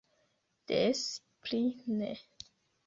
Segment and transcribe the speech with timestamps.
[0.71, 1.01] Des
[1.43, 1.63] pli
[1.99, 2.11] ne!